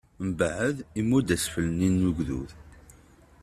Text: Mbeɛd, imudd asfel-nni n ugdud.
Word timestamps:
Mbeɛd, 0.27 0.77
imudd 0.99 1.35
asfel-nni 1.35 1.89
n 1.89 2.07
ugdud. 2.09 2.49